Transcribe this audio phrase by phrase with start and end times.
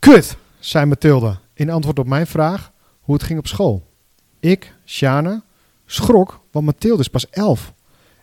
[0.00, 3.86] Kut, zei Mathilde in antwoord op mijn vraag hoe het ging op school.
[4.38, 5.42] Ik, Sjane,
[5.86, 7.72] schrok, want Mathilde is pas elf.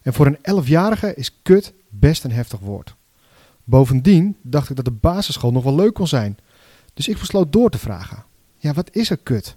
[0.01, 2.95] En voor een elfjarige is kut best een heftig woord.
[3.63, 6.37] Bovendien dacht ik dat de basisschool nog wel leuk kon zijn.
[6.93, 8.23] Dus ik besloot door te vragen.
[8.57, 9.55] Ja, wat is er kut?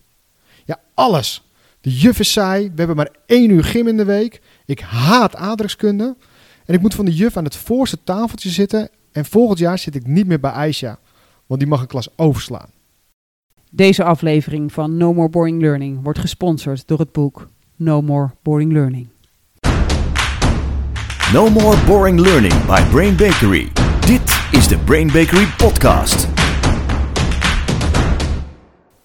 [0.65, 1.51] Ja, alles.
[1.81, 4.41] De juf is saai, we hebben maar één uur gym in de week.
[4.67, 6.17] Ik haat aardrijkskunde.
[6.65, 8.89] En ik moet van de juf aan het voorste tafeltje zitten.
[9.13, 10.99] En volgend jaar zit ik niet meer bij Aisha,
[11.51, 12.69] want die mag een klas overslaan.
[13.71, 18.73] Deze aflevering van No More Boring Learning wordt gesponsord door het boek No More Boring
[18.73, 19.09] Learning.
[21.33, 23.69] No More Boring Learning by Brain Bakery.
[24.07, 26.29] Dit is de Brain Bakery podcast.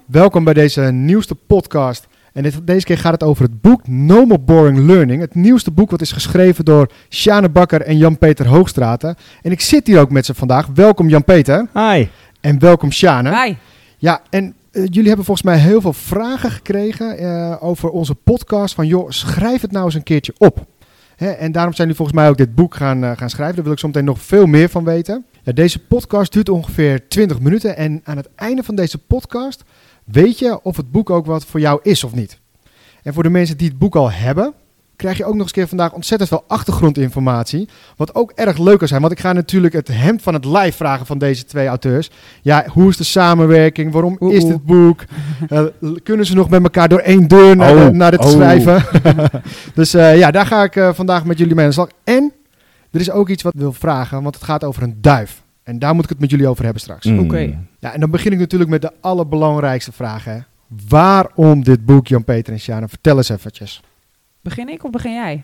[0.06, 2.08] Welkom bij deze nieuwste podcast.
[2.36, 5.22] En dit, deze keer gaat het over het boek No More Boring Learning.
[5.22, 9.16] Het nieuwste boek wat is geschreven door Sjane Bakker en Jan-Peter Hoogstraten.
[9.42, 10.68] En ik zit hier ook met ze vandaag.
[10.74, 11.68] Welkom Jan-Peter.
[11.74, 12.08] Hi.
[12.46, 13.44] En welkom Sjane.
[13.44, 13.56] Hi.
[13.98, 18.76] Ja, en eh, jullie hebben volgens mij heel veel vragen gekregen eh, over onze podcast.
[18.76, 20.66] Van joh, schrijf het nou eens een keertje op.
[21.16, 23.56] Hè, en daarom zijn jullie volgens mij ook dit boek gaan, eh, gaan schrijven.
[23.56, 25.26] Daar wil ik zo meteen nog veel meer van weten.
[25.44, 27.78] Ja, deze podcast duurt ongeveer 20 minuten.
[27.78, 29.64] En aan het einde van deze podcast
[30.04, 32.40] weet je of het boek ook wat voor jou is of niet.
[33.04, 34.54] En voor de mensen die het boek al hebben,
[34.96, 37.70] krijg je ook nog eens keer vandaag ontzettend veel achtergrondinformatie.
[37.96, 39.02] Wat ook erg leuk kan zijn.
[39.02, 42.10] Want ik ga natuurlijk het hemd van het lijf vragen van deze twee auteurs.
[42.42, 43.92] Ja, hoe is de samenwerking?
[43.92, 45.04] Waarom Oeh, is dit boek?
[45.50, 45.64] Eh,
[46.04, 48.30] kunnen ze nog met elkaar door één deur naar, Oh, de- naar dit oh.
[48.30, 48.84] schrijven?
[49.76, 51.90] dus eh, ja, daar ga ik eh, vandaag met jullie mee aan de slag.
[52.04, 52.32] En
[52.92, 55.44] er is ook iets wat ik wil vragen, want het gaat over een duif.
[55.64, 57.06] En daar moet ik het met jullie over hebben straks.
[57.06, 57.20] Mm.
[57.20, 57.60] Oké.
[57.80, 60.24] Ja, en dan begin ik natuurlijk met de allerbelangrijkste vraag.
[60.26, 60.38] Hè.
[60.88, 62.88] Waarom dit boek, Jan-Peter en Sjana?
[62.88, 63.82] Vertel eens eventjes.
[64.46, 65.44] Begin ik of begin jij?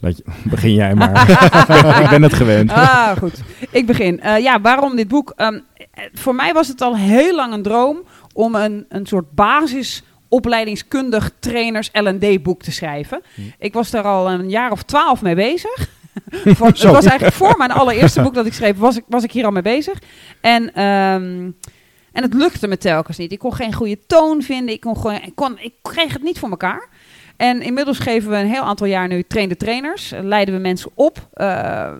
[0.00, 1.30] Laat je- begin jij maar.
[2.04, 2.70] ik ben het gewend.
[2.70, 3.40] Ah, goed.
[3.70, 4.20] Ik begin.
[4.20, 5.32] Eh, ja, waarom dit boek?
[5.36, 9.30] Ehm, eh, voor mij was het al heel lang een droom om een, een soort
[9.34, 13.22] basis opleidingskundig trainers L&D boek te schrijven.
[13.58, 15.88] Ik was daar al een jaar of twaalf mee bezig.
[16.30, 19.32] Van, het was eigenlijk voor mijn allereerste boek dat ik schreef, was ik, was ik
[19.32, 19.98] hier al mee bezig.
[20.40, 21.50] En, ehm,
[22.12, 23.32] en het lukte me telkens niet.
[23.32, 24.74] Ik kon geen goede toon vinden.
[24.74, 26.88] Ik, kon gewoon, ik, kon, ik kreeg het niet voor elkaar.
[27.36, 30.12] En inmiddels geven we een heel aantal jaar nu train de trainers.
[30.12, 31.28] Eh, Leiden we mensen op.
[31.32, 31.92] eh,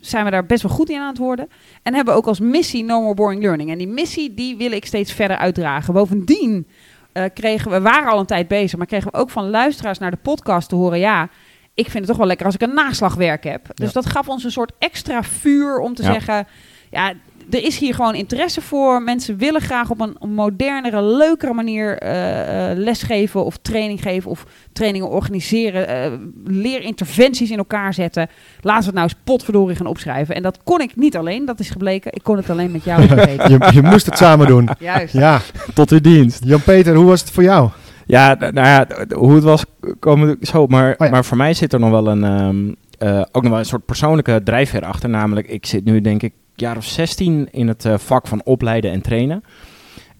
[0.00, 1.48] zijn we daar best wel goed in aan het worden.
[1.82, 3.70] En hebben we ook als missie No More Boring Learning.
[3.70, 5.94] En die missie die wil ik steeds verder uitdragen.
[5.94, 6.66] Bovendien
[7.12, 9.98] eh, kregen we, we waren al een tijd bezig, maar kregen we ook van luisteraars
[9.98, 10.98] naar de podcast te horen.
[10.98, 11.28] Ja,
[11.74, 13.66] ik vind het toch wel lekker als ik een naslagwerk heb.
[13.74, 13.92] Dus Ja.
[13.92, 16.12] dat gaf ons een soort extra vuur om te Ja.
[16.12, 16.46] zeggen.
[16.90, 17.12] Ja,
[17.50, 19.02] er is hier gewoon interesse voor.
[19.02, 24.46] Mensen willen graag op een modernere, leukere manier eh, eh, lesgeven of training geven of
[24.72, 26.12] trainingen organiseren, eh,
[26.44, 28.28] leerinterventies in elkaar zetten.
[28.60, 30.34] Laten we het nou eens potverdorie gaan opschrijven.
[30.34, 32.12] En dat kon ik niet alleen, dat is gebleken.
[32.12, 33.02] Ik kon het alleen met jou.
[33.48, 34.68] Je, je moest het samen doen.
[34.78, 35.12] Juist.
[35.12, 35.40] Ja,
[35.74, 36.44] Tot uw dienst.
[36.44, 37.70] Jan-Peter, hoe was het voor jou?
[38.06, 39.64] Ja, nou ja, hoe het was,
[39.98, 40.66] komen we zo.
[40.66, 41.12] Maar, Oh ja.
[41.12, 43.84] maar voor mij zit er nog wel een, ehm, eh, ook nog wel een soort
[43.84, 45.08] persoonlijke drijfveer achter.
[45.08, 48.90] Namelijk, ik zit nu denk ik jaar of 16 in het eh, vak van opleiden
[48.90, 49.42] en trainen.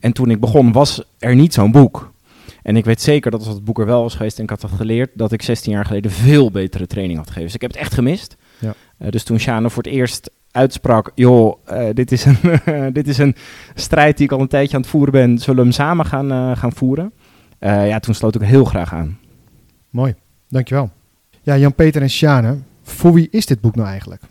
[0.01, 2.13] En toen ik begon was er niet zo'n boek.
[2.63, 4.61] En ik weet zeker dat als het boek er wel was geweest en ik had
[4.61, 7.47] dat geleerd, dat ik 16 jaar geleden veel betere training had gegeven.
[7.47, 8.37] Dus ik heb het echt gemist.
[8.59, 8.75] Ja.
[8.99, 12.39] Eh, dus toen Sjane voor het eerst uitsprak, joh, eh, dit, is een
[12.99, 13.35] dit is een
[13.75, 16.57] strijd die ik al een tijdje aan het voeren ben, zullen we hem samen gaan,
[16.57, 17.13] gaan voeren?
[17.61, 19.19] Ja, toen sloot ik heel graag aan.
[19.91, 20.15] Mooi,
[20.49, 20.91] dankjewel.
[21.43, 24.23] Ja, Jan-Peter en Sjane, voor wie is dit boek nou eigenlijk?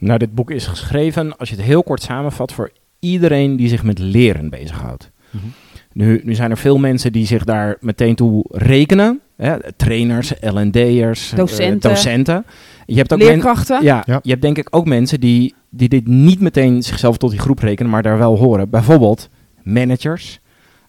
[0.00, 3.82] Nou, dit boek is geschreven, als je het heel kort samenvat, voor iedereen die zich
[3.82, 5.10] met leren bezighoudt.
[5.30, 5.44] Mhm.
[5.92, 9.20] Nu, nu zijn er veel mensen die zich daar meteen toe rekenen.
[9.36, 9.72] Hè?
[9.76, 11.90] Trainers, L&D'ers, eh, Docenten.
[11.90, 12.44] docenten.
[12.86, 13.82] Je hebt ook Leerkrachten.
[13.84, 14.18] ja, Ja.
[14.22, 17.58] je hebt denk ik ook mensen die, die dit niet meteen zichzelf tot die groep
[17.58, 18.70] rekenen, maar daar wel horen.
[18.70, 19.28] Bijvoorbeeld
[19.62, 20.40] managers,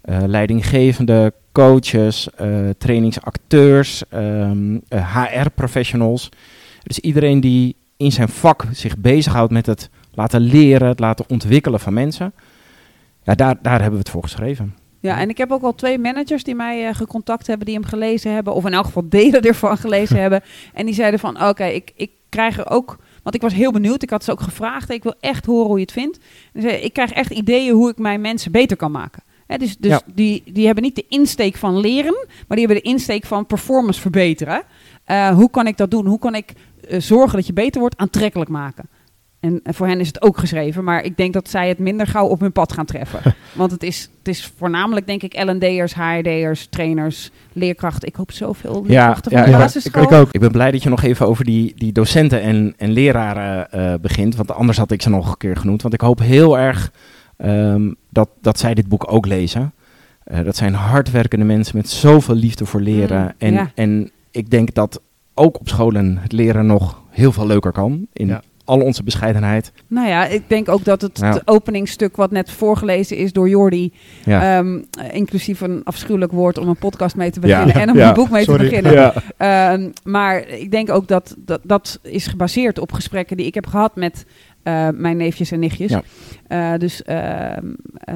[0.02, 6.30] eh, leidinggevende, coaches, eh, trainingsacteurs, ehm, HR-professionals.
[6.84, 11.80] Dus iedereen die in zijn vak zich bezighoudt met het laten leren, het laten ontwikkelen
[11.80, 12.34] van mensen.
[13.24, 14.76] Ja, daar, daar hebben we het voor geschreven.
[15.00, 17.86] Ja, en ik heb ook al twee managers die mij eh, gecontact hebben, die hem
[17.86, 18.54] gelezen hebben.
[18.54, 20.42] Of in elk geval delen ervan gelezen hebben.
[20.74, 22.98] En die zeiden van, oké, ik, ik krijg er ook...
[23.24, 24.90] Want ik was heel benieuwd, ik had ze ook gevraagd.
[24.90, 26.20] Ik wil echt horen hoe je het vindt.
[26.84, 29.24] Ik krijg echt ideeën hoe ik mijn mensen beter kan maken.
[29.58, 30.02] Dus dus Ja.
[30.14, 34.02] die, die hebben niet de insteek van leren, maar die hebben de insteek van performance
[34.02, 34.64] verbeteren.
[35.04, 36.06] Eh, hoe kan ik dat doen?
[36.06, 36.54] Hoe kan ik
[36.90, 38.90] eh, zorgen dat je beter wordt, aantrekkelijk maken?
[39.40, 42.08] En, en voor hen is het ook geschreven, maar ik denk dat zij het minder
[42.08, 43.20] gauw op hun pad gaan treffen.
[43.54, 48.08] Want het is, het is voornamelijk, denk ik, L&D'ers, HRD'ers, trainers, leerkrachten.
[48.08, 50.04] Ik hoop zoveel leerkrachten ja, van de ja, basisschool.
[50.04, 50.28] ik ook.
[50.32, 53.94] Ik ben blij dat je nog even over die, die docenten en, en leraren eh,
[54.02, 54.36] begint.
[54.36, 55.82] Want anders had ik ze nog een keer genoemd.
[55.82, 56.92] Want ik hoop heel erg
[57.42, 59.74] ehm, dat, dat zij dit boek ook lezen.
[60.24, 63.22] Eh, dat zijn hardwerkende mensen met zoveel liefde voor leren.
[63.24, 63.72] Mm, en, ja.
[63.76, 65.02] en ik denk dat
[65.34, 68.08] ook op scholen het leren nog heel veel leuker kan.
[68.14, 68.42] In Ja.
[68.66, 69.72] al onze bescheidenheid.
[69.88, 71.34] Nou ja, ik denk ook dat het, Ja.
[71.34, 73.94] het openingstuk wat net voorgelezen is door Jordi,
[74.26, 74.58] Ja.
[74.58, 77.64] ehm, eh, inclusief een afschuwelijk woord om een podcast mee te Ja.
[77.64, 78.08] beginnen en om Ja.
[78.08, 78.64] een boek mee Sorry.
[78.64, 78.92] te beginnen.
[78.94, 79.14] ja.
[79.38, 83.68] Ehm, maar ik denk ook dat, dat dat is gebaseerd op gesprekken die ik heb
[83.68, 84.26] gehad met
[84.64, 85.92] eh, mijn neefjes en nichtjes.
[85.92, 86.02] Ja.
[86.48, 88.16] Eh, dus ehm, eh,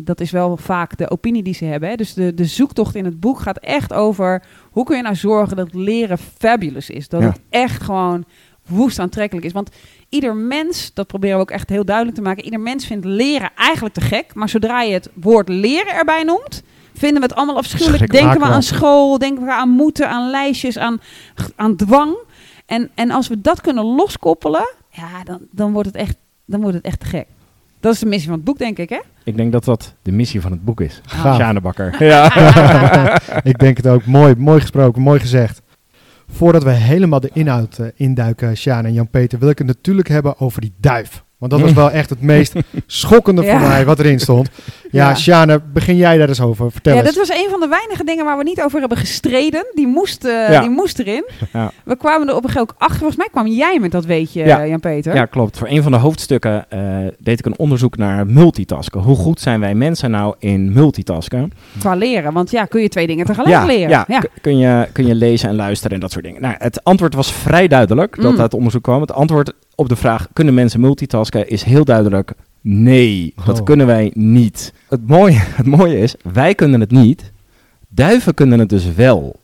[0.00, 1.88] dat is wel vaak de opinie die ze hebben.
[1.88, 1.94] Hè.
[1.94, 5.56] Dus de, de zoektocht in het boek gaat echt over hoe kun je nou zorgen
[5.56, 7.08] dat leren fabulous is.
[7.08, 7.26] Dat Ja.
[7.26, 8.24] het echt gewoon
[8.68, 9.52] woest aantrekkelijk is.
[9.52, 9.70] Want
[10.08, 13.50] ieder mens, dat proberen we ook echt heel duidelijk te maken, ieder mens vindt leren
[13.54, 14.34] eigenlijk te gek.
[14.34, 16.62] Maar zodra je het woord leren erbij noemt,
[16.94, 18.12] vinden we het allemaal afschuwelijk.
[18.12, 21.00] Denken we aan school, denken we aan moeten, aan lijstjes, aan,
[21.56, 22.16] aan dwang.
[22.66, 26.76] En, en als we dat kunnen loskoppelen, ja, dan, dan, wordt het echt, dan wordt
[26.76, 27.26] het echt te gek.
[27.80, 29.00] Dat is de missie van het boek, denk ik, hè?
[29.24, 31.00] Ik denk dat dat de missie van het boek is.
[31.06, 31.36] Gaaf.
[31.36, 31.96] Sjane Bakker.
[32.04, 32.24] Ja.
[33.42, 34.04] Ik denk het ook.
[34.06, 35.62] Mooi, mooi gesproken, mooi gezegd.
[36.30, 40.40] Voordat we helemaal de inhoud eh, induiken, Sjaan en Jan-Peter, wil ik het natuurlijk hebben
[40.40, 41.24] over die duif.
[41.38, 42.54] Want dat was wel echt het meest
[42.86, 43.68] schokkende voor Ja.
[43.68, 44.48] mij wat erin stond.
[44.90, 45.14] Ja, Ja.
[45.14, 46.70] Sjane, begin jij daar eens over.
[46.72, 47.14] Vertel Ja, eens.
[47.14, 49.66] dat was een van de weinige dingen waar we niet over hebben gestreden.
[49.74, 50.60] Die moest, eh, Ja.
[50.60, 51.24] die moest erin.
[51.52, 51.70] Ja.
[51.84, 52.96] We kwamen er op een gegeven moment ook achter.
[52.98, 54.66] Volgens mij kwam jij met dat weetje, Ja.
[54.66, 55.14] Jan-Peter.
[55.14, 55.58] ja, klopt.
[55.58, 56.80] Voor een van de hoofdstukken eh,
[57.18, 59.00] deed ik een onderzoek naar multitasken.
[59.00, 61.50] Hoe goed zijn wij mensen nou in multitasken?
[61.78, 62.32] Qua leren.
[62.32, 64.04] Want ja, kun je twee dingen tegelijk ja, leren.
[64.08, 66.40] ja, Kun, je, kun je lezen en luisteren en dat soort dingen.
[66.42, 68.40] Nou, het antwoord was vrij duidelijk dat Mm.
[68.40, 69.00] uit onderzoek kwam.
[69.00, 72.32] Het antwoord op de vraag, kunnen mensen multitasken, is heel duidelijk
[72.68, 73.32] nee.
[73.44, 73.64] Dat Oh.
[73.64, 74.72] kunnen wij niet.
[74.88, 77.32] Het mooie, het mooie is, wij kunnen het niet.
[77.88, 79.36] Duiven kunnen het dus wel.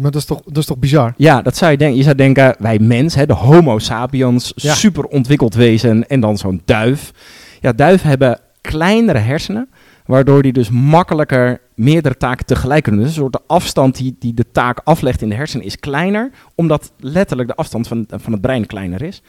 [0.00, 1.14] Maar dat is toch, dat is toch bizar?
[1.16, 1.96] Ja, dat zou je denken.
[1.96, 4.74] Je zou denken, wij mens, hè, de homo sapiens, Ja.
[4.74, 7.12] super ontwikkeld wezen en dan zo'n duif.
[7.60, 9.68] Ja, duiven hebben kleinere hersenen,
[10.08, 13.08] waardoor die dus makkelijker meerdere taken tegelijk kunnen doen.
[13.08, 16.30] Dus een soort de afstand die, die de taak aflegt in de hersenen is kleiner,
[16.54, 19.22] omdat letterlijk de afstand van, van het brein kleiner is.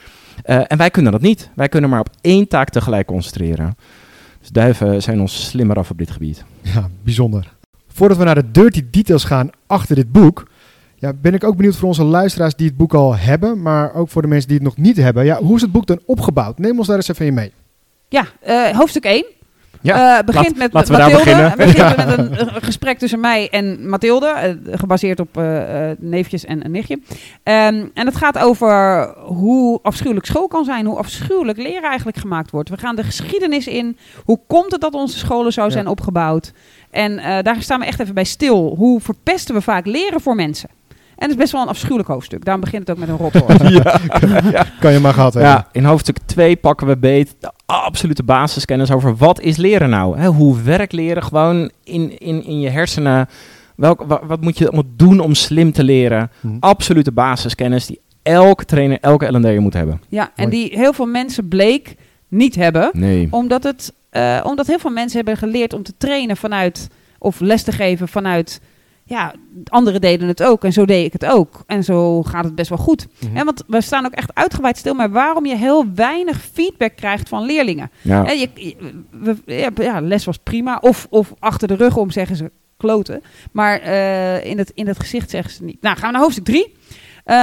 [0.43, 1.49] Eh, en wij kunnen dat niet.
[1.55, 3.75] Wij kunnen maar op één taak tegelijk concentreren.
[4.39, 6.43] Dus duiven zijn ons slimmer af op dit gebied.
[6.61, 7.55] Ja, bijzonder.
[7.87, 10.47] Voordat we naar de dirty details gaan achter dit boek,
[10.95, 14.09] ja, ben ik ook benieuwd voor onze luisteraars die het boek al hebben, maar ook
[14.09, 15.25] voor de mensen die het nog niet hebben.
[15.25, 16.57] Ja, hoe is het boek dan opgebouwd?
[16.57, 17.51] Neem ons daar eens even in mee.
[18.09, 19.37] Ja, eh, hoofdstuk 1.
[19.81, 21.53] Ja, Eh, begint laat- met laten we daar beginnen.
[21.57, 26.65] begint met een, een gesprek tussen mij en Mathilde, eh, gebaseerd op eh, neefjes en
[26.65, 26.99] een nichtje.
[27.43, 32.51] Ehm, en het gaat over hoe afschuwelijk school kan zijn, hoe afschuwelijk leren eigenlijk gemaakt
[32.51, 32.69] wordt.
[32.69, 33.97] We gaan de geschiedenis in.
[34.25, 35.69] Hoe komt het dat onze scholen zo Ja.
[35.69, 36.51] zijn opgebouwd?
[36.91, 38.75] En daar staan we echt even bij stil.
[38.77, 40.69] Hoe verpesten we vaak leren voor mensen?
[41.19, 42.45] En het is best wel een afschuwelijk hoofdstuk.
[42.45, 43.57] Daarom begint het ook met een rotwoord.
[44.79, 45.51] Kan je maar gehad hebben.
[45.51, 50.17] Ja, in hoofdstuk 2 pakken we beet de absolute basiskennis over wat is leren nou?
[50.19, 53.27] Hè, hoe werkt leren gewoon in, in, in je hersenen?
[53.75, 56.31] Welk, wa- wat moet je allemaal doen om slim te leren?
[56.41, 56.47] Hm.
[56.59, 60.01] Absolute basiskennis die elke trainer, elke L&D'er moet hebben.
[60.09, 61.95] ja, en die heel veel mensen bleek
[62.27, 62.89] niet hebben.
[62.93, 63.27] Nee.
[63.31, 66.87] Omdat, het, eh, omdat heel veel mensen hebben geleerd om te trainen vanuit,
[67.19, 68.61] of les te geven vanuit,
[69.09, 69.33] ja,
[69.65, 71.63] anderen deden het ook en zo deed ik het ook.
[71.67, 73.07] En zo gaat het best wel goed.
[73.19, 73.37] Mhm.
[73.37, 77.29] En want we staan ook echt uitgebreid stil, maar waarom je heel weinig feedback krijgt
[77.29, 77.91] van leerlingen.
[78.01, 78.29] Ja.
[78.31, 78.75] Je, je-
[79.11, 79.35] we,
[79.83, 83.21] ja, les was prima, of, of achter de rug om zeggen ze kloten.
[83.51, 85.81] Maar eh, in, het, in het gezicht zeggen ze niet.
[85.81, 86.73] Nou, gaan we naar hoofdstuk 3.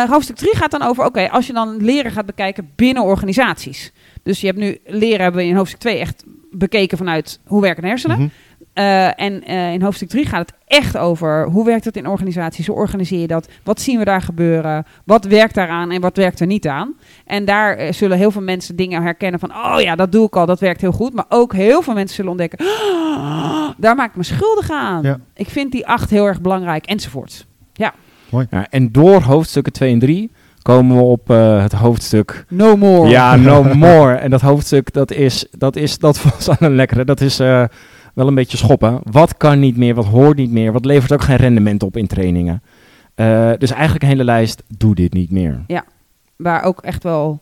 [0.08, 3.92] hoofdstuk 3 gaat dan over, oké, als je dan leren gaat bekijken binnen organisaties.
[4.22, 7.82] Dus je hebt nu leren hebben we in hoofdstuk 2 echt bekeken vanuit hoe werken
[7.82, 8.18] de hersenen.
[8.18, 8.28] Mhm.
[8.76, 12.66] Eh, en eh, in hoofdstuk 3 gaat het echt over hoe werkt het in organisaties,
[12.66, 16.40] hoe organiseer je dat, wat zien we daar gebeuren, wat werkt daaraan en wat werkt
[16.40, 16.94] er niet aan.
[17.26, 20.36] En daar eh, zullen heel veel mensen dingen herkennen van, oh ja, dat doe ik
[20.36, 21.14] al, dat werkt heel goed.
[21.14, 25.02] Maar ook heel veel mensen zullen ontdekken, "Ah, daar maak ik me schuldig aan.
[25.02, 25.18] Ja.
[25.34, 27.46] Ik vind die acht heel erg belangrijk, enzovoorts.
[27.72, 30.30] Ja, en door hoofdstukken 2 en 3
[30.62, 33.08] komen we op eh, het hoofdstuk No more.
[33.08, 34.14] Ja, no more.
[34.14, 37.04] En dat hoofdstuk, dat is, dat is, dat was aan een lekkere.
[37.04, 37.64] Dat is eh,
[38.16, 39.00] wel een beetje schoppen.
[39.10, 42.06] Wat kan niet meer, wat hoort niet meer, wat levert ook geen rendement op in
[42.06, 42.62] trainingen.
[43.14, 45.64] Eh, dus eigenlijk een hele lijst, doe dit niet meer.
[46.36, 47.40] Waar ook echt wel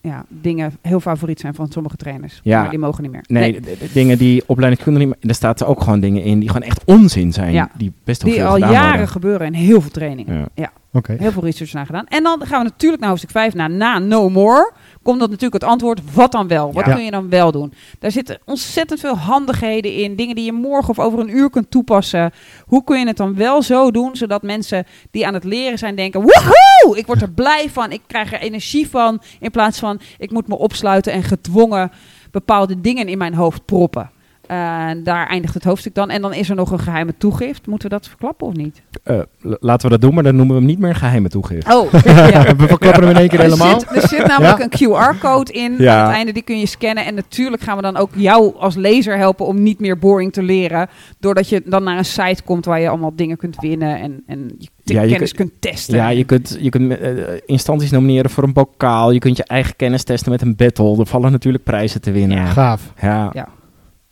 [0.00, 2.40] ja, dingen heel favoriet zijn van sommige trainers.
[2.42, 2.60] Ja.
[2.60, 3.24] Maar die mogen niet meer.
[3.26, 5.16] Nee, de- de dingen die opleidingskunde niet meer...
[5.30, 7.52] Er staat er ook gewoon dingen in die gewoon echt onzin zijn.
[7.52, 7.70] Ja.
[7.76, 9.08] Die best wel Die al jaren worden.
[9.08, 10.48] gebeuren in heel veel trainingen.
[10.54, 10.72] Ja.
[10.92, 11.16] Oké.
[11.18, 12.06] Heel veel research naar gedaan.
[12.06, 14.72] En dan gaan we natuurlijk naar hoofdstuk 5, naar na No More.
[15.02, 16.72] Komt dat natuurlijk het antwoord, wat dan wel?
[16.72, 17.72] Wat kun je dan wel doen?
[17.98, 20.16] Daar zitten ontzettend veel handigheden in.
[20.16, 22.32] Dingen die je morgen of over een uur kunt toepassen.
[22.64, 25.96] Hoe kun je het dan wel zo doen, zodat mensen die aan het leren zijn
[25.96, 26.20] denken...
[26.20, 26.98] Woehoe!
[26.98, 29.22] Ik word er blij van, ik krijg er energie van.
[29.40, 31.90] In plaats van, ik moet me opsluiten en gedwongen
[32.30, 34.10] bepaalde dingen in mijn hoofd proppen.
[34.50, 36.10] Eh, daar eindigt het hoofdstuk dan.
[36.10, 37.66] En dan is er nog een geheime toegift.
[37.66, 38.82] Moeten we dat verklappen of niet?
[39.02, 41.72] Eh, laten we dat doen, maar dan noemen we hem niet meer een geheime toegift.
[41.74, 42.56] Oh, ja.
[42.56, 43.80] We verklappen hem in één keer Er helemaal.
[43.80, 45.98] zit, er zit namelijk een QR-code in Ja.
[46.00, 47.04] aan het einde, die kun je scannen.
[47.04, 50.42] En natuurlijk gaan we dan ook jou als lezer helpen om niet meer boring te
[50.42, 50.88] leren.
[51.18, 54.50] Doordat je dan naar een site komt waar je allemaal dingen kunt winnen en, en
[54.58, 55.96] je Ja, je kennis kunt testen.
[55.96, 57.12] Ja, je kunt, je kunt eh,
[57.46, 59.10] instanties nomineren voor een bokaal.
[59.10, 60.98] Je kunt je eigen kennis testen met een battle.
[60.98, 62.36] Er vallen natuurlijk prijzen te winnen.
[62.36, 62.42] Ja.
[62.44, 62.92] Ja, Gaaf.
[63.00, 63.30] ja.
[63.32, 63.48] Ja.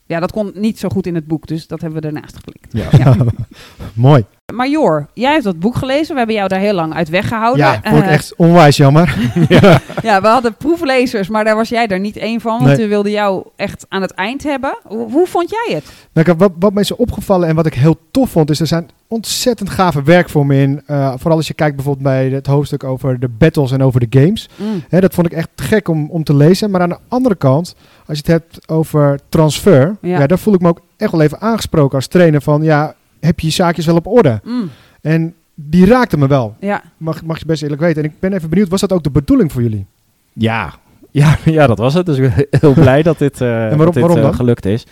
[0.08, 2.72] Ja, dat kon niet zo goed in het boek, dus dat hebben we ernaast geklikt.
[2.72, 2.88] Ja.
[2.98, 3.16] Ja.
[3.94, 4.24] Mooi.
[4.54, 6.12] Maar Jor, jij hebt dat boek gelezen.
[6.12, 7.64] We hebben jou daar heel lang uit weggehouden.
[7.66, 9.14] Ja, vond ik Eh, echt onwijs jammer.
[10.02, 12.52] ja, we hadden proeflezers, maar daar was jij er niet één van.
[12.52, 12.76] Want Nee.
[12.76, 14.78] we wilden jou echt aan het eind hebben.
[14.84, 15.84] Hoe, hoe vond jij het?
[16.12, 18.88] Nou, wat, wat mij is opgevallen en wat ik heel tof vond, is er zijn
[19.08, 20.82] ontzettend gave werkvormen in.
[20.86, 24.20] Eh, vooral als je kijkt bijvoorbeeld bij het hoofdstuk over de battles en over de
[24.20, 24.48] games.
[24.56, 24.84] Mm.
[24.88, 26.70] Hè, dat vond ik echt gek om, om te lezen.
[26.70, 27.74] Maar aan de andere kant,
[28.06, 30.18] als je het hebt over transfer, Ja.
[30.18, 30.26] ja.
[30.26, 33.46] daar voel ik me ook echt wel even aangesproken als trainer van, ja, heb je
[33.46, 34.40] je zaakjes wel op orde?
[34.44, 34.70] Mm.
[35.00, 38.02] En die raakte me wel, Ja, mag, mag je best eerlijk weten.
[38.02, 39.86] En ik ben even benieuwd, was dat ook de bedoeling voor jullie?
[40.32, 40.74] Ja,
[41.10, 42.06] ja, ja, dat was het.
[42.06, 44.86] Dus ik ben heel blij dat dit, eh, waarom- dat dit waarom eh, gelukt is.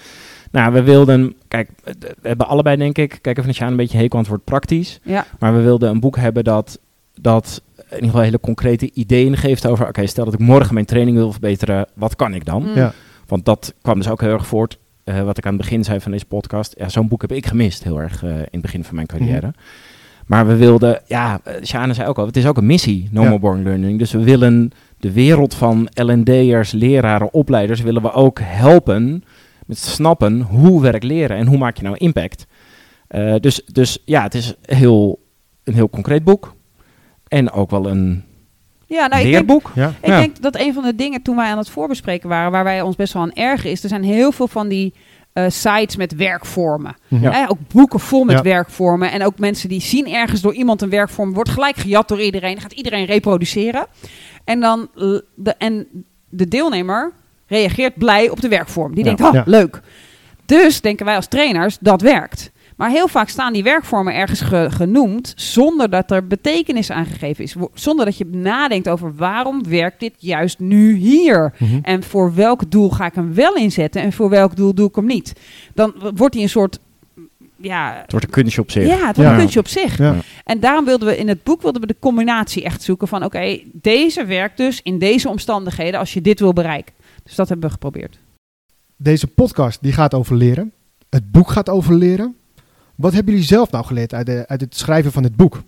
[0.51, 1.93] Nou, we wilden, kijk, we
[2.23, 5.01] hebben allebei denk ik, kijk even Sjaan een beetje hekel aan het woord praktisch.
[5.03, 6.79] ja, Maar we wilden een boek hebben dat,
[7.21, 10.87] dat in ieder geval hele concrete ideeën geeft over, oké, stel dat ik morgen mijn
[10.87, 12.63] training wil verbeteren, wat kan ik dan?
[12.63, 12.75] Mm.
[12.75, 12.93] Ja.
[13.27, 16.01] Want dat kwam dus ook heel erg voort, eh, wat ik aan het begin zei
[16.01, 16.75] van deze podcast.
[16.79, 19.55] Ja, zo'n boek heb ik gemist heel erg eh, in het begin van mijn carrière.
[20.27, 23.23] Maar we wilden, ja, eh, Sjane zei ook al, het is ook een missie, No
[23.23, 23.39] Ja.
[23.39, 23.99] Boring Learning.
[23.99, 29.25] Dus we willen de wereld van L&D'ers, leraren, opleiders, willen we ook helpen
[29.67, 32.47] met snappen hoe werk leren en hoe maak je nou impact.
[33.41, 35.23] Dus, dus ja, het is heel,
[35.65, 36.55] een heel concreet boek.
[37.29, 38.25] En ook wel een
[38.87, 39.71] ja nou, ik denk, leerboek.
[39.75, 39.93] Ja.
[40.01, 40.21] ik Ja.
[40.21, 42.97] denk dat een van de dingen toen wij aan het voorbespreken waren, waar wij ons
[42.97, 44.95] best wel aan ergen, is er zijn heel veel van die
[45.33, 46.97] eh, sites met werkvormen.
[47.09, 47.23] Mhm.
[47.23, 47.47] Ja.
[47.49, 48.43] Ook boeken vol met Ja.
[48.43, 49.11] werkvormen.
[49.13, 52.61] En ook mensen die zien ergens door iemand een werkvorm, wordt gelijk gejat door iedereen,
[52.61, 53.87] gaat iedereen reproduceren.
[54.45, 55.87] En dan l- de, en
[56.29, 57.13] de deelnemer
[57.47, 58.95] reageert blij op de werkvorm.
[58.95, 59.81] Die denkt, oh, leuk.
[60.47, 62.51] Dus denken wij als trainers, dat werkt.
[62.77, 67.55] Maar heel vaak staan die werkvormen ergens ge- genoemd zonder dat er betekenis aangegeven is.
[67.55, 71.55] Wo- Zonder dat je nadenkt over waarom werkt dit juist nu hier?
[71.59, 71.79] Mhm.
[71.83, 74.95] En voor welk doel ga ik hem wel inzetten en voor welk doel doe ik
[74.95, 75.33] hem niet?
[75.75, 76.79] Dan wordt hij een soort,
[77.57, 78.87] ja, Het wordt een kunstje op zich.
[78.87, 79.31] ja het wordt Ja.
[79.31, 79.99] een kunstje op zich.
[79.99, 80.15] Ja.
[80.45, 83.61] En daarom wilden we in het boek wilden we de combinatie echt zoeken van oké,
[83.73, 86.95] deze werkt dus in deze omstandigheden als je dit wil bereiken.
[87.25, 88.19] Dus dat hebben we geprobeerd.
[88.97, 90.73] Deze podcast die gaat over leren.
[91.11, 92.37] Het boek gaat over leren.
[92.97, 95.63] Wat hebben jullie zelf nou geleerd uit, de, uit het schrijven van dit boek?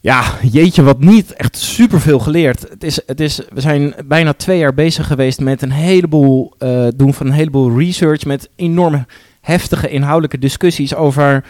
[0.00, 1.32] Ja, jeetje, wat niet.
[1.32, 2.68] Echt superveel geleerd.
[2.68, 6.86] Het is, het is, we zijn bijna twee jaar bezig geweest met een heleboel eh,
[6.96, 8.24] doen van een heleboel research.
[8.24, 9.06] Met enorme
[9.40, 11.44] heftige inhoudelijke discussies over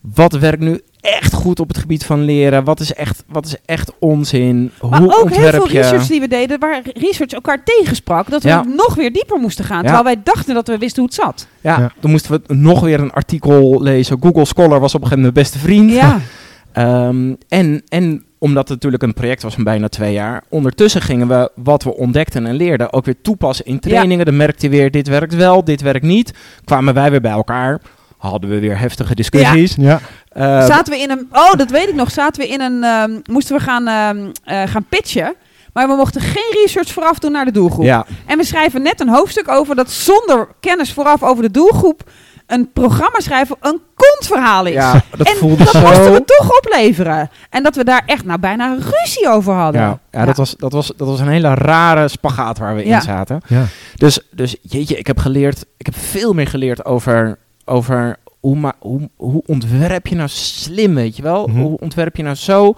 [0.00, 2.64] wat werkt nu echt goed op het gebied van leren.
[2.64, 4.70] Wat is echt, wat is echt onzin?
[4.90, 5.72] Maar Hoe ook heel veel je?
[5.80, 8.64] research die we deden, waar research elkaar tegensprak, dat we Ja.
[8.76, 9.76] nog weer dieper moesten gaan.
[9.76, 9.82] Ja.
[9.82, 11.46] Terwijl wij dachten dat we wisten hoe het zat.
[11.60, 11.92] Ja, Ja.
[12.00, 14.16] toen moesten we nog weer een artikel lezen.
[14.20, 15.92] Google Scholar was op een gegeven moment mijn beste vriend.
[15.92, 16.20] Ja,
[16.72, 21.28] Ehm, en, en omdat het natuurlijk een project was van bijna twee jaar, ondertussen gingen
[21.28, 24.24] we wat we ontdekten en leerden ook weer toepassen in trainingen.
[24.24, 26.32] Dan merkte je weer, dit werkt wel, dit werkt niet.
[26.64, 27.80] Kwamen wij weer bij elkaar,
[28.20, 29.74] hadden we weer heftige discussies.
[29.78, 31.28] Ja, Eh, zaten we in een.
[31.32, 32.10] Oh, dat weet ik nog.
[32.10, 32.84] Zaten we in een.
[32.84, 35.34] ehm, moesten we gaan, ehm, eh, gaan pitchen.
[35.72, 37.84] Maar we mochten geen research vooraf doen naar de doelgroep.
[37.84, 42.02] ja, En we schrijven net een hoofdstuk over dat zonder kennis vooraf over de doelgroep.
[42.46, 44.72] een programma schrijven een kontverhaal is.
[44.72, 45.80] ja, dat en voelde dat zo...
[45.80, 47.30] moesten we toch opleveren.
[47.50, 49.80] En dat we daar echt nou bijna ruzie over hadden.
[49.80, 52.96] Ja, ja, Dat, was, dat, was, dat was een hele rare spagaat waar we Ja.
[52.96, 53.40] in zaten.
[53.46, 53.64] ja.
[53.94, 57.38] Dus, dus jeetje, ik heb geleerd, ik heb veel meer geleerd over,
[57.70, 61.46] over hoe, ma hoe, hoe ontwerp je nou slim, weet je wel?
[61.46, 61.58] Mhm.
[61.60, 62.74] Hoe ontwerp je nou zo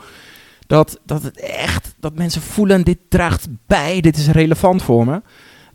[0.67, 5.23] dat, dat het echt, dat mensen voelen, dit draagt bij, dit is relevant voor me.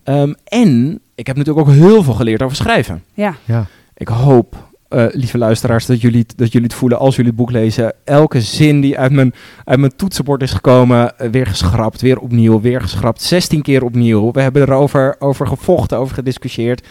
[0.04, 3.02] Ehm, en ik heb natuurlijk ook heel veel geleerd over schrijven.
[3.14, 3.34] Ja.
[3.44, 3.66] ja.
[3.96, 7.40] Ik hoop, eh, lieve luisteraars, dat jullie, het- dat jullie het voelen als jullie het
[7.40, 7.92] boek lezen.
[8.04, 9.34] Elke zin die uit mijn,
[9.64, 13.22] uit mijn toetsenbord is gekomen, eh, weer geschrapt, weer opnieuw, weer geschrapt.
[13.22, 14.30] 16 keer opnieuw.
[14.32, 16.86] We hebben erover over gevochten, over gediscussieerd.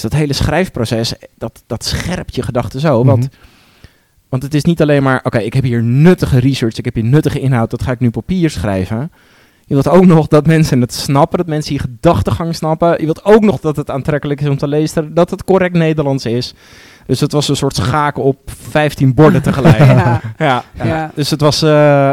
[0.00, 3.04] Dus dat hele schrijfproces, dat, dat scherpt je gedachten zo.
[3.04, 3.32] Want, Mhm.
[4.28, 7.04] want het is niet alleen maar, oké, ik heb hier nuttige research, ik heb hier
[7.04, 9.12] nuttige inhoud, dat ga ik nu op papier schrijven.
[9.66, 12.90] Je wilt ook nog dat mensen het snappen, dat mensen je gedachtegang snappen.
[12.98, 16.24] Je wilt ook nog dat het aantrekkelijk is om te lezen, dat het correct Nederlands
[16.24, 16.54] is.
[17.08, 19.78] Dus het was een soort schaken op 15 borden tegelijk.
[19.88, 20.20] Ja.
[20.38, 20.84] ja, ja.
[20.84, 21.10] Ja.
[21.14, 22.12] Dus het was, eh,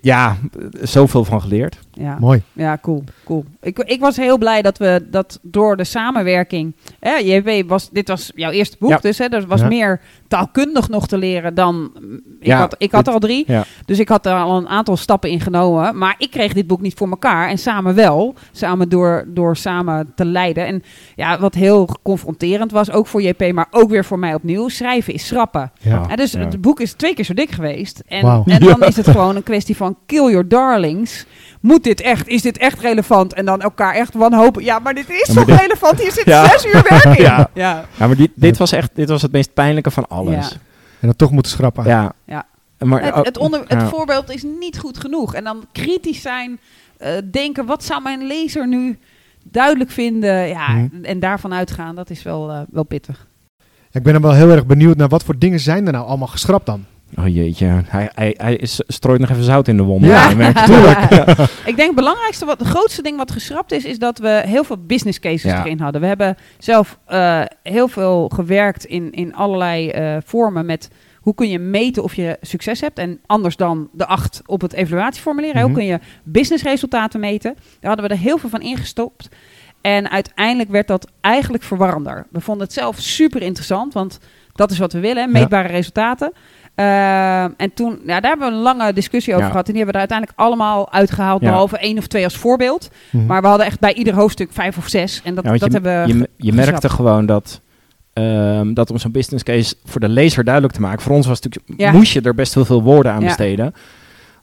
[0.00, 0.36] ja,
[0.82, 1.78] zoveel van geleerd.
[1.92, 2.16] Ja.
[2.20, 2.42] Mooi.
[2.52, 3.04] Ja, cool.
[3.24, 3.44] cool.
[3.60, 6.74] Ik, ik was heel blij dat we dat door de samenwerking.
[7.00, 8.96] Hè, JW was, dit was jouw eerste boek, Ja.
[8.98, 9.66] dus hè, er was Ja.
[9.66, 11.90] meer taalkundig nog te leren dan.
[12.40, 13.64] Ik Ja, had, ik had dit- al drie, Ja.
[13.84, 15.98] dus ik had er al een aantal stappen in genomen.
[15.98, 18.34] Maar ik kreeg dit boek niet voor elkaar en samen wel.
[18.52, 20.66] Samen door, door samen te leiden.
[20.66, 20.82] En
[21.14, 25.14] ja, wat heel confronterend was, ook voor JP, maar ook weer voor mij opnieuw: schrijven
[25.14, 25.72] is schrappen.
[25.80, 26.06] Ja.
[26.16, 26.38] Dus Ja.
[26.38, 28.02] het boek is twee keer zo dik geweest.
[28.06, 28.42] En, Wauw.
[28.46, 31.26] en dan is het gewoon een kwestie van kill your darlings.
[31.60, 33.32] Moet dit echt, is dit echt relevant?
[33.34, 34.64] En dan elkaar echt wanhopen.
[34.64, 36.00] Ja, maar dit is Ja, maar toch dit- relevant?
[36.00, 36.48] Hier zit Ja.
[36.48, 37.22] zes uur werk in.
[37.24, 37.50] Ja.
[37.54, 37.84] ja.
[37.98, 40.48] Ja, maar dit, dit was echt dit was het meest pijnlijke van alles.
[40.48, 40.56] Ja.
[41.00, 41.84] En dan toch moeten schrappen.
[41.84, 42.12] Ja.
[42.26, 42.46] Ja.
[42.78, 43.88] Maar, Het, ook- het, onder, het ja.
[43.88, 45.34] voorbeeld is niet goed genoeg.
[45.34, 46.58] En dan kritisch zijn,
[46.98, 48.98] eh, denken, wat zou mijn lezer nu
[49.50, 50.48] duidelijk vinden?
[50.48, 51.04] Ja, Mhm.
[51.04, 53.26] en daarvan uitgaan, dat is wel, eh, wel pittig.
[53.96, 56.26] Ik ben dan wel heel erg benieuwd naar wat voor dingen zijn er nou allemaal
[56.26, 56.84] geschrapt dan.
[57.18, 60.10] Oh jeetje, hij, hij, hij is- strooit nog even zout in de wonden.
[60.10, 60.28] Ja.
[61.64, 64.64] Ik denk het belangrijkste, wat, het grootste ding wat geschrapt is, is dat we heel
[64.64, 65.64] veel business cases Ja.
[65.64, 66.00] erin hadden.
[66.00, 70.88] We hebben zelf eh, heel veel gewerkt in, in allerlei eh, vormen met
[71.20, 72.98] hoe kun je meten of je succes hebt.
[72.98, 75.52] En anders dan de acht op het evaluatieformulier.
[75.52, 75.58] hè.
[75.58, 75.66] Mhm.
[75.68, 77.54] Hoe kun je businessresultaten meten?
[77.80, 79.28] Daar hadden we er heel veel van ingestopt.
[79.86, 82.26] En uiteindelijk werd dat eigenlijk verwarrender.
[82.30, 84.18] We vonden het zelf super interessant, want
[84.52, 86.32] dat is wat we willen, meetbare resultaten.
[86.74, 89.50] Eh, en toen, ja, daar hebben we een lange discussie over Ja.
[89.50, 89.66] gehad.
[89.66, 91.48] En die hebben we er uiteindelijk allemaal uitgehaald, Ja.
[91.48, 92.90] behalve één of twee als voorbeeld.
[93.10, 93.26] Mhm.
[93.26, 95.20] Maar we hadden echt bij ieder hoofdstuk vijf of zes.
[95.24, 97.60] En dat, dat je, hebben je, je merkte gewoon dat,
[98.12, 101.02] ehm, dat om zo'n business case voor de lezer duidelijk te maken.
[101.02, 103.74] Voor ons was natuurlijk, moest je er best wel veel woorden aan besteden.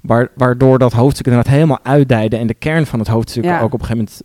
[0.01, 3.79] Waar, waardoor dat hoofdstuk inderdaad helemaal uitdijde en de kern van het hoofdstuk ook op
[3.81, 4.21] een gegeven moment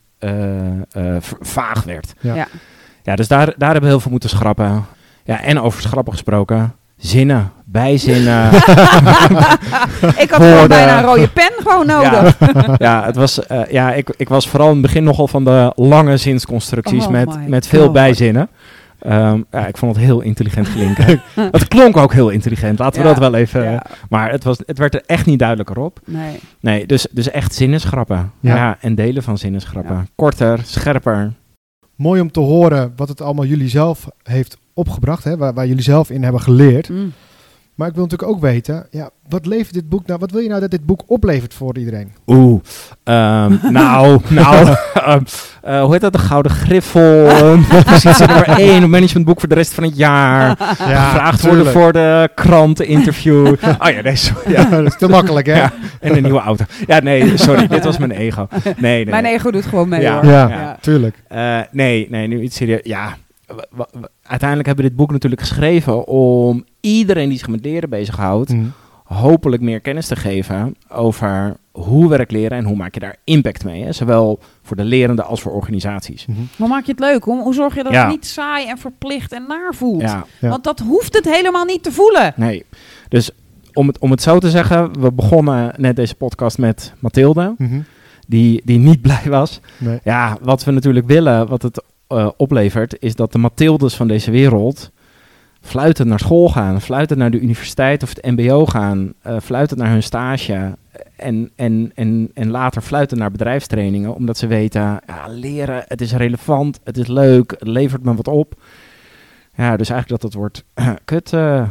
[1.41, 2.15] vaag werd.
[2.21, 2.35] Ja.
[2.35, 2.47] Ja.
[3.03, 4.85] Ja, dus daar, daar hebben we heel veel moeten schrappen.
[5.25, 6.75] Ja, en over schrappen gesproken.
[6.97, 8.47] Zinnen, bijzinnen.
[10.25, 12.39] ik had gewoon bijna een rode pen gewoon nodig.
[12.39, 15.45] ja, ja, het was, eh, ja ik, ik was vooral in het begin nogal van
[15.45, 17.93] de lange zinsconstructies Oh met, met veel God.
[17.93, 18.49] bijzinnen.
[18.99, 21.23] Ehm, ja, ik vond het heel intelligent klinken.
[21.59, 23.71] het klonk ook heel intelligent, laten we Ja, dat wel even...
[23.71, 26.01] Ja, Maar het, was, het werd er echt niet duidelijker op.
[26.05, 26.41] nee.
[26.61, 28.33] Nee, dus, dus echt zinnenschrappen.
[28.41, 28.57] Ja.
[28.57, 28.77] Ja.
[28.81, 29.95] en delen van zinnenschrappen.
[29.95, 30.07] Ja.
[30.15, 31.33] Korter, scherper.
[31.97, 35.83] Mooi om te horen wat het allemaal jullie zelf heeft opgebracht, hè, waar, waar jullie
[35.83, 36.89] zelf in hebben geleerd.
[36.89, 37.13] Mm.
[37.79, 40.19] Maar ik wil natuurlijk ook weten, ja, wat levert dit boek nou?
[40.21, 42.13] Wat wil je nou dat dit boek oplevert voor iedereen?
[42.27, 42.61] Oeh,
[43.05, 45.21] ehm, nou, nou, ehm,
[45.63, 46.13] eh, hoe heet dat?
[46.13, 47.27] De Gouden Griffel,
[47.93, 50.57] positie nummer 1, een managementboek voor de rest van het jaar.
[50.59, 53.47] Gevraagd worden voor de kranteninterview.
[53.47, 54.53] oh ja, nee, sorry.
[54.53, 55.57] Ja, dat is te makkelijk, hè?
[55.57, 56.65] Ja, en een nieuwe auto.
[56.87, 58.49] Ja, nee, sorry, dit was mijn ego.
[58.65, 59.05] Nee, nee.
[59.05, 60.15] Mijn ego doet gewoon mee Ja.
[60.15, 60.25] hoor.
[60.31, 60.77] Ja, Ja.
[60.81, 61.23] tuurlijk.
[61.29, 62.81] Eh, nee, nee, nu iets serieus.
[62.83, 63.17] Ja,
[64.29, 68.65] uiteindelijk hebben we dit boek natuurlijk geschreven om iedereen die zich met leren bezighoudt, Mhm.
[69.05, 73.65] hopelijk meer kennis te geven over hoe werk leren en hoe maak je daar impact
[73.65, 73.83] mee.
[73.83, 73.93] Hè?
[73.93, 76.27] Zowel voor de lerenden als voor organisaties.
[76.27, 76.39] Mhm.
[76.57, 77.25] Hoe maak je het leuk?
[77.25, 78.01] Hoe, hoe zorg je dat Ja.
[78.03, 80.01] het niet saai en verplicht en naar voelt?
[80.01, 80.49] Ja, Ja.
[80.49, 82.33] Want dat hoeft het helemaal niet te voelen.
[82.37, 82.65] nee.
[83.09, 83.31] Dus
[83.73, 87.81] om het, om het zo te zeggen, we begonnen net deze podcast met Mathilde, Mhm.
[88.27, 89.61] die, die niet blij was.
[89.79, 89.99] Nee.
[90.05, 94.31] Ja, wat we natuurlijk willen, wat het eh, oplevert, is dat de Mathildes van deze
[94.31, 94.91] wereld
[95.61, 99.91] fluitend naar school gaan, fluitend naar de universiteit of het mbo gaan, eh fluitend naar
[99.91, 100.77] hun stage
[101.17, 106.13] en, en, en, en later fluitend naar bedrijfstrainingen, omdat ze weten, ja, leren, het is
[106.13, 108.55] relevant, het is leuk, het levert me wat op.
[109.55, 110.65] Ja, dus eigenlijk dat het woord
[111.05, 111.69] kut eh,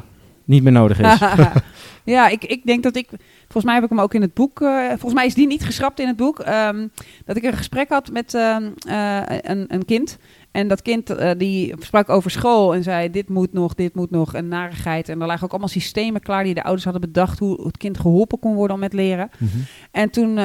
[0.48, 1.20] niet meer nodig is.
[2.04, 3.10] ja, ik, ik denk dat ik...
[3.42, 4.62] Volgens mij heb ik hem ook in het boek...
[4.62, 6.40] eh, volgens mij is die niet geschrapt in het boek.
[6.40, 6.88] ehm,
[7.26, 10.18] dat ik een gesprek had met ehm, eh, een, een kind.
[10.52, 13.12] En dat kind eh, die sprak over school en zei...
[13.12, 15.10] dit moet nog, dit moet nog, een narigheid.
[15.10, 16.44] En er lagen ook allemaal systemen klaar...
[16.44, 17.40] die de ouders hadden bedacht...
[17.40, 19.30] hoe het kind geholpen kon worden om met leren.
[19.38, 19.58] Mhm.
[19.92, 20.40] En toen,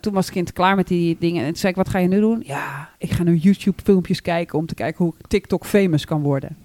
[0.00, 1.40] toen was het kind klaar met die dingen.
[1.40, 2.42] En toen zei ik, wat ga je nu doen?
[2.46, 4.58] Ja, ik ga nu YouTube-filmpjes kijken...
[4.58, 6.56] om te kijken hoe ik TikTok famous kan worden.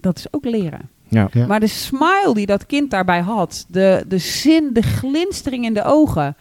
[0.00, 0.90] Dat is ook leren.
[1.14, 1.28] Ja.
[1.32, 1.46] Ja.
[1.46, 5.84] Maar de smile die dat kind daarbij had, de, de zin, de glinstering in de
[5.84, 6.36] ogen.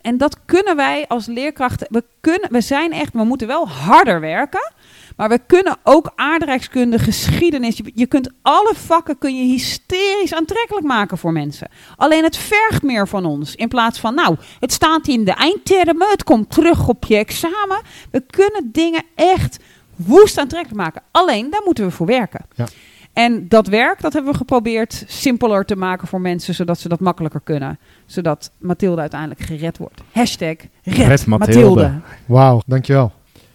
[0.00, 1.86] En dat kunnen wij als leerkrachten.
[1.90, 4.72] We, kunnen, we zijn echt, we moeten wel harder werken.
[5.16, 7.76] Maar we kunnen ook aardrijkskunde, geschiedenis.
[7.76, 11.68] Je, je kunt alle vakken kun je hysterisch aantrekkelijk maken voor mensen.
[11.96, 13.54] Alleen het vergt meer van ons.
[13.54, 17.80] In plaats van, nou, het staat in de eindtermen, het komt terug op je examen.
[18.10, 19.58] We kunnen dingen echt
[19.96, 21.02] woest aantrekkelijk maken.
[21.10, 22.46] Alleen, daar moeten we voor werken.
[22.54, 22.66] Ja.
[23.12, 27.00] En dat werk, dat hebben we geprobeerd simpeler te maken voor mensen, zodat ze dat
[27.00, 27.78] makkelijker kunnen.
[28.06, 30.00] Zodat Mathilde uiteindelijk gered wordt.
[30.12, 31.80] Hashtag red, Red Mathilde.
[31.82, 31.90] Mathilde.
[32.26, 33.12] Wauw, dankjewel.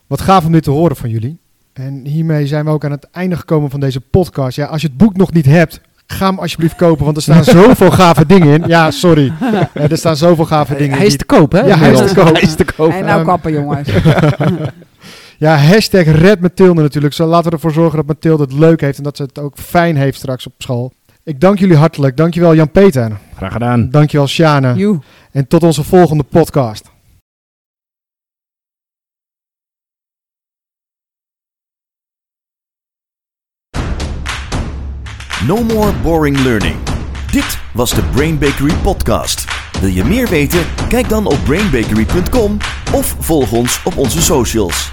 [0.07, 1.37] Wat gaaf om dit te horen van jullie.
[1.73, 4.55] En hiermee zijn we ook aan het einde gekomen van deze podcast.
[4.55, 7.43] Ja, als je het boek nog niet hebt, Ga hem alsjeblieft kopen, want er staan
[7.61, 8.67] zoveel gave dingen in.
[8.67, 9.33] Ja, sorry.
[9.73, 11.17] Er staan zoveel gave dingen Hij is in.
[11.17, 11.59] te koop, hè?
[11.59, 12.33] Ja, hij is te koop.
[12.33, 12.91] Hij is te koop.
[12.91, 13.89] En nou Ehm, kappen, jongens.
[15.37, 17.13] Ja, hashtag red Mathilde natuurlijk.
[17.13, 19.57] Zo laten we ervoor zorgen dat Mathilde het leuk heeft en dat ze het ook
[19.57, 20.93] fijn heeft straks op school.
[21.23, 22.17] Ik dank jullie hartelijk.
[22.17, 23.17] Dankjewel Jan-Peter.
[23.35, 23.89] Graag gedaan.
[23.89, 24.73] Dankjewel Sjane.
[24.73, 24.99] Joe.
[25.31, 26.93] En tot onze volgende podcast.
[35.47, 36.75] No more boring learning.
[37.31, 39.45] Dit was de Brain Bakery podcast.
[39.79, 40.65] Wil je meer weten?
[40.89, 42.57] Kijk dan op brainbakery.com
[42.93, 44.91] of volg ons op onze socials.